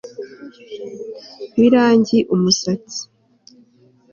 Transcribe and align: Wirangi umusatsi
Wirangi 1.57 2.17
umusatsi 2.33 3.01